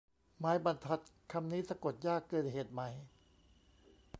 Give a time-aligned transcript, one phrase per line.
[0.39, 1.01] ไม้บรรทัด
[1.31, 2.81] คำนี้สะกดยากเกินเหตุไหม